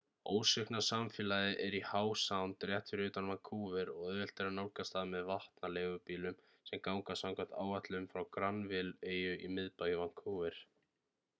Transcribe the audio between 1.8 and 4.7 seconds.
howe sound rétt fyrir utan vancouver og auðvelt er að